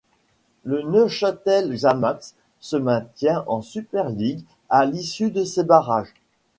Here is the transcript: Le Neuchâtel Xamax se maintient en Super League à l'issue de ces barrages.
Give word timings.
Le 0.63 0.81
Neuchâtel 0.81 1.75
Xamax 1.75 2.33
se 2.59 2.75
maintient 2.75 3.43
en 3.45 3.61
Super 3.61 4.09
League 4.09 4.43
à 4.67 4.85
l'issue 4.87 5.29
de 5.29 5.43
ces 5.43 5.63
barrages. 5.63 6.15